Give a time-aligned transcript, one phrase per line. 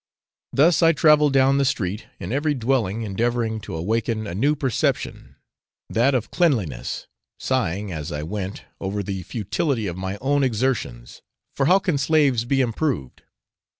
[0.51, 5.35] Thus I travelled down the 'street,' in every dwelling endeavouring to awaken a new perception,
[5.91, 7.05] that of cleanliness,
[7.37, 11.21] sighing, as I went, over the futility of my own exertions,
[11.55, 13.21] for how can slaves be improved?